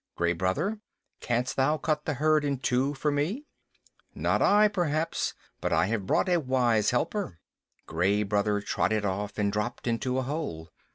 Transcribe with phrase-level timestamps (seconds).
[0.15, 0.79] Gray Brother,
[1.19, 3.45] canst thou cut the herd in two for me?"
[4.15, 7.37] "Not I, perhaps but I have brought a wise helper."
[7.85, 10.71] Gray Brother trotted off and dropped into a hole.